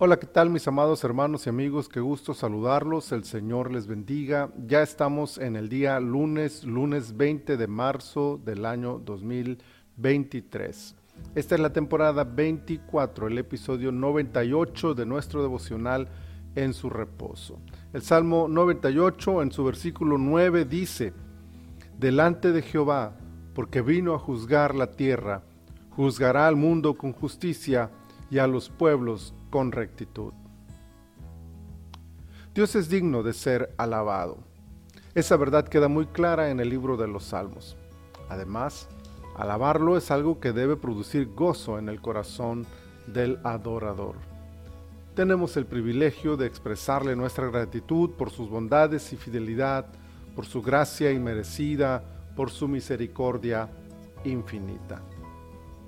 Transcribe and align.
Hola, 0.00 0.20
¿qué 0.20 0.28
tal 0.28 0.48
mis 0.48 0.68
amados 0.68 1.02
hermanos 1.02 1.44
y 1.44 1.48
amigos? 1.48 1.88
Qué 1.88 1.98
gusto 1.98 2.32
saludarlos, 2.32 3.10
el 3.10 3.24
Señor 3.24 3.72
les 3.72 3.88
bendiga. 3.88 4.48
Ya 4.64 4.80
estamos 4.80 5.38
en 5.38 5.56
el 5.56 5.68
día 5.68 5.98
lunes, 5.98 6.62
lunes 6.62 7.16
20 7.16 7.56
de 7.56 7.66
marzo 7.66 8.40
del 8.44 8.64
año 8.64 9.00
2023. 9.00 10.94
Esta 11.34 11.54
es 11.56 11.60
la 11.60 11.72
temporada 11.72 12.22
24, 12.22 13.26
el 13.26 13.38
episodio 13.38 13.90
98 13.90 14.94
de 14.94 15.04
nuestro 15.04 15.42
devocional 15.42 16.06
en 16.54 16.74
su 16.74 16.90
reposo. 16.90 17.58
El 17.92 18.02
Salmo 18.02 18.46
98 18.48 19.42
en 19.42 19.50
su 19.50 19.64
versículo 19.64 20.16
9 20.16 20.64
dice, 20.64 21.12
Delante 21.98 22.52
de 22.52 22.62
Jehová, 22.62 23.16
porque 23.52 23.82
vino 23.82 24.14
a 24.14 24.20
juzgar 24.20 24.76
la 24.76 24.92
tierra, 24.92 25.42
juzgará 25.90 26.46
al 26.46 26.54
mundo 26.54 26.96
con 26.96 27.12
justicia 27.12 27.90
y 28.30 28.38
a 28.38 28.46
los 28.46 28.70
pueblos 28.70 29.34
con 29.50 29.72
rectitud. 29.72 30.32
Dios 32.54 32.74
es 32.74 32.88
digno 32.88 33.22
de 33.22 33.32
ser 33.32 33.74
alabado. 33.76 34.38
Esa 35.14 35.36
verdad 35.36 35.68
queda 35.68 35.88
muy 35.88 36.06
clara 36.06 36.50
en 36.50 36.60
el 36.60 36.70
libro 36.70 36.96
de 36.96 37.08
los 37.08 37.24
Salmos. 37.24 37.76
Además, 38.28 38.88
alabarlo 39.36 39.96
es 39.96 40.10
algo 40.10 40.40
que 40.40 40.52
debe 40.52 40.76
producir 40.76 41.34
gozo 41.34 41.78
en 41.78 41.88
el 41.88 42.00
corazón 42.00 42.66
del 43.06 43.38
adorador. 43.44 44.16
Tenemos 45.14 45.56
el 45.56 45.66
privilegio 45.66 46.36
de 46.36 46.46
expresarle 46.46 47.16
nuestra 47.16 47.48
gratitud 47.48 48.10
por 48.10 48.30
sus 48.30 48.48
bondades 48.48 49.12
y 49.12 49.16
fidelidad, 49.16 49.86
por 50.36 50.46
su 50.46 50.62
gracia 50.62 51.10
inmerecida, 51.10 52.04
por 52.36 52.50
su 52.50 52.68
misericordia 52.68 53.68
infinita. 54.24 55.02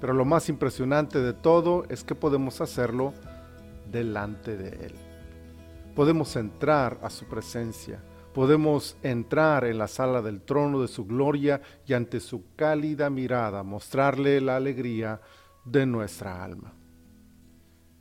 Pero 0.00 0.12
lo 0.12 0.26
más 0.26 0.50
impresionante 0.50 1.20
de 1.20 1.32
todo 1.32 1.84
es 1.88 2.04
que 2.04 2.14
podemos 2.14 2.60
hacerlo 2.60 3.14
delante 3.94 4.56
de 4.56 4.86
Él. 4.86 4.94
Podemos 5.94 6.34
entrar 6.34 6.98
a 7.02 7.08
su 7.08 7.26
presencia, 7.26 8.02
podemos 8.34 8.96
entrar 9.04 9.64
en 9.64 9.78
la 9.78 9.86
sala 9.86 10.20
del 10.20 10.42
trono 10.42 10.82
de 10.82 10.88
su 10.88 11.06
gloria 11.06 11.62
y 11.86 11.92
ante 11.92 12.18
su 12.18 12.42
cálida 12.56 13.08
mirada 13.08 13.62
mostrarle 13.62 14.40
la 14.40 14.56
alegría 14.56 15.20
de 15.64 15.86
nuestra 15.86 16.44
alma. 16.44 16.72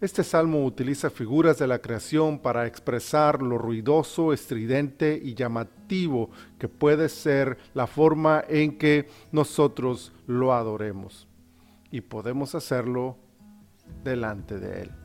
Este 0.00 0.24
salmo 0.24 0.64
utiliza 0.64 1.10
figuras 1.10 1.58
de 1.58 1.66
la 1.68 1.78
creación 1.78 2.40
para 2.40 2.66
expresar 2.66 3.40
lo 3.42 3.56
ruidoso, 3.56 4.32
estridente 4.32 5.20
y 5.22 5.34
llamativo 5.34 6.30
que 6.58 6.68
puede 6.68 7.08
ser 7.08 7.58
la 7.74 7.86
forma 7.86 8.42
en 8.48 8.78
que 8.78 9.08
nosotros 9.30 10.12
lo 10.26 10.54
adoremos. 10.54 11.28
Y 11.92 12.00
podemos 12.00 12.54
hacerlo 12.56 13.16
delante 14.02 14.58
de 14.58 14.82
Él. 14.82 15.01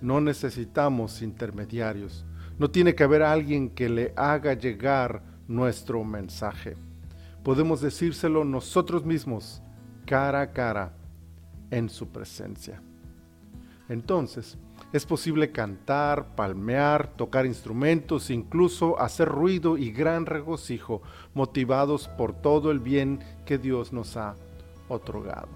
No 0.00 0.20
necesitamos 0.20 1.22
intermediarios. 1.22 2.24
No 2.58 2.70
tiene 2.70 2.94
que 2.94 3.04
haber 3.04 3.22
alguien 3.22 3.70
que 3.70 3.88
le 3.88 4.12
haga 4.16 4.54
llegar 4.54 5.22
nuestro 5.48 6.04
mensaje. 6.04 6.76
Podemos 7.42 7.80
decírselo 7.80 8.44
nosotros 8.44 9.04
mismos, 9.04 9.62
cara 10.04 10.40
a 10.40 10.52
cara, 10.52 10.92
en 11.70 11.88
su 11.88 12.08
presencia. 12.08 12.82
Entonces, 13.88 14.58
es 14.92 15.06
posible 15.06 15.52
cantar, 15.52 16.34
palmear, 16.34 17.08
tocar 17.16 17.46
instrumentos, 17.46 18.30
incluso 18.30 19.00
hacer 19.00 19.28
ruido 19.28 19.78
y 19.78 19.92
gran 19.92 20.26
regocijo, 20.26 21.02
motivados 21.34 22.08
por 22.08 22.32
todo 22.32 22.70
el 22.70 22.80
bien 22.80 23.20
que 23.44 23.58
Dios 23.58 23.92
nos 23.92 24.16
ha 24.16 24.34
otorgado. 24.88 25.48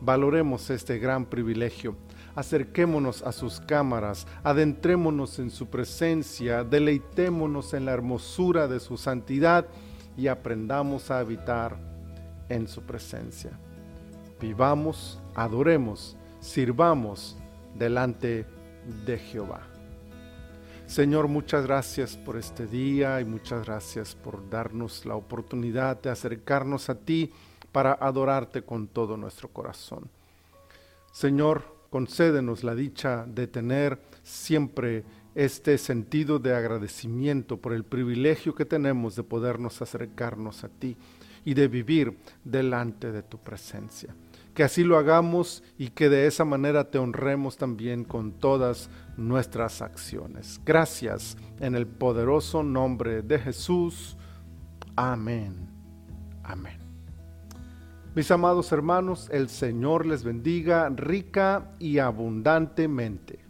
Valoremos 0.00 0.68
este 0.70 0.98
gran 0.98 1.26
privilegio 1.26 1.96
acerquémonos 2.34 3.22
a 3.22 3.32
sus 3.32 3.60
cámaras, 3.60 4.26
adentrémonos 4.42 5.38
en 5.38 5.50
su 5.50 5.66
presencia, 5.66 6.64
deleitémonos 6.64 7.74
en 7.74 7.84
la 7.84 7.92
hermosura 7.92 8.68
de 8.68 8.80
su 8.80 8.96
santidad 8.96 9.66
y 10.16 10.28
aprendamos 10.28 11.10
a 11.10 11.18
habitar 11.18 11.76
en 12.48 12.68
su 12.68 12.82
presencia. 12.82 13.52
Vivamos, 14.40 15.20
adoremos, 15.34 16.16
sirvamos 16.40 17.36
delante 17.74 18.46
de 19.06 19.18
Jehová. 19.18 19.62
Señor, 20.86 21.28
muchas 21.28 21.64
gracias 21.64 22.16
por 22.16 22.36
este 22.36 22.66
día 22.66 23.20
y 23.20 23.24
muchas 23.24 23.64
gracias 23.64 24.14
por 24.14 24.48
darnos 24.50 25.06
la 25.06 25.16
oportunidad 25.16 26.00
de 26.00 26.10
acercarnos 26.10 26.90
a 26.90 26.94
ti 26.94 27.32
para 27.72 27.94
adorarte 27.94 28.62
con 28.62 28.86
todo 28.86 29.16
nuestro 29.16 29.48
corazón. 29.48 30.10
Señor, 31.10 31.73
concédenos 31.94 32.64
la 32.64 32.74
dicha 32.74 33.24
de 33.24 33.46
tener 33.46 34.00
siempre 34.24 35.04
este 35.36 35.78
sentido 35.78 36.40
de 36.40 36.52
agradecimiento 36.52 37.58
por 37.58 37.72
el 37.72 37.84
privilegio 37.84 38.52
que 38.52 38.64
tenemos 38.64 39.14
de 39.14 39.22
podernos 39.22 39.80
acercarnos 39.80 40.64
a 40.64 40.68
ti 40.70 40.96
y 41.44 41.54
de 41.54 41.68
vivir 41.68 42.18
delante 42.42 43.12
de 43.12 43.22
tu 43.22 43.38
presencia. 43.38 44.12
Que 44.54 44.64
así 44.64 44.82
lo 44.82 44.98
hagamos 44.98 45.62
y 45.78 45.90
que 45.90 46.08
de 46.08 46.26
esa 46.26 46.44
manera 46.44 46.90
te 46.90 46.98
honremos 46.98 47.58
también 47.58 48.02
con 48.02 48.32
todas 48.32 48.90
nuestras 49.16 49.80
acciones. 49.80 50.60
Gracias 50.66 51.36
en 51.60 51.76
el 51.76 51.86
poderoso 51.86 52.64
nombre 52.64 53.22
de 53.22 53.38
Jesús. 53.38 54.16
Amén. 54.96 55.68
Amén. 56.42 56.83
Mis 58.14 58.30
amados 58.30 58.70
hermanos, 58.70 59.28
el 59.32 59.48
Señor 59.48 60.06
les 60.06 60.22
bendiga 60.22 60.88
rica 60.88 61.72
y 61.80 61.98
abundantemente. 61.98 63.40